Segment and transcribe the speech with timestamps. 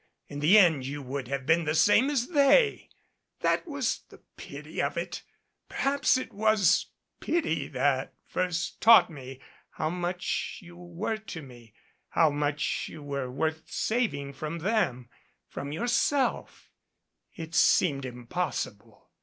[0.27, 2.89] In the end you would have been the same as they.
[3.41, 5.21] That was the pity of it.
[5.69, 6.87] Perhaps it was
[7.19, 9.39] pity that first taught me
[9.73, 11.75] how much you were to me
[12.09, 15.07] how much you were worth saving from them
[15.47, 16.71] from yourself.
[17.35, 17.53] 178 PERE GUEGOU'S ROSES It
[17.85, 19.11] seemed impossible.